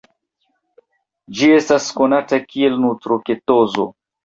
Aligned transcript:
Ĝi 1.41 1.51
estas 1.59 1.91
konata 2.01 2.41
kiel 2.49 2.83
nutroketozo. 2.87 3.89